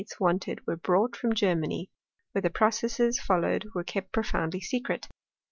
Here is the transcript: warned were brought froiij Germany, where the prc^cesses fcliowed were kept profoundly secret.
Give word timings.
warned 0.19 0.43
were 0.65 0.75
brought 0.75 1.11
froiij 1.11 1.35
Germany, 1.35 1.87
where 2.31 2.41
the 2.41 2.49
prc^cesses 2.49 3.21
fcliowed 3.21 3.65
were 3.75 3.83
kept 3.83 4.11
profoundly 4.11 4.59
secret. 4.59 5.07